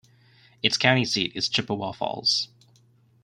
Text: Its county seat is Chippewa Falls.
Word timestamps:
Its 0.63 0.77
county 0.79 1.05
seat 1.05 1.31
is 1.35 1.47
Chippewa 1.47 1.91
Falls. 1.91 2.47